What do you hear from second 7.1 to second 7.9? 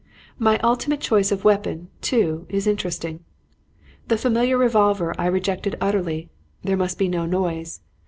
noise.